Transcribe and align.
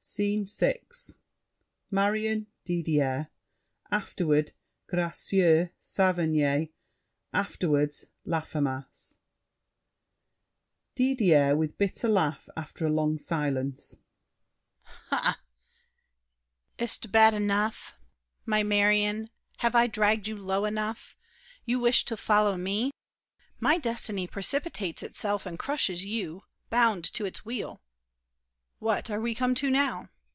SCENE 0.00 0.46
VI 0.46 0.80
Marion, 1.90 2.46
Didier; 2.64 3.28
afterward 3.90 4.52
Gracieux, 4.86 5.68
Saverny, 5.80 6.70
afterward 7.34 7.94
Laffemas 8.24 9.18
DIDIER 10.94 11.56
(with 11.56 11.76
bitter 11.76 12.08
laugh, 12.08 12.48
after 12.56 12.86
a 12.86 12.90
long 12.90 13.18
silence). 13.18 13.96
Is't 16.78 17.12
bad 17.12 17.34
enough? 17.34 17.94
My 18.46 18.62
Marion, 18.62 19.28
have 19.58 19.74
I 19.74 19.88
dragged 19.88 20.26
you 20.26 20.36
low 20.38 20.64
enough? 20.64 21.16
You 21.66 21.80
wished 21.80 22.08
to 22.08 22.16
follow 22.16 22.56
me? 22.56 22.92
My 23.60 23.76
destiny 23.78 24.26
Precipitates 24.26 25.02
itself 25.02 25.44
and 25.44 25.58
crushes 25.58 26.04
you, 26.04 26.44
Bound 26.70 27.04
to 27.14 27.24
its 27.26 27.44
wheel! 27.44 27.82
What 28.80 29.10
are 29.10 29.20
we 29.20 29.34
come 29.34 29.56
to 29.56 29.70
now? 29.70 30.08